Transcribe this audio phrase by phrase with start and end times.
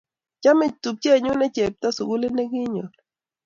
[0.41, 2.89] chomei tupchenyu ne chepto sukulit ne kinyoru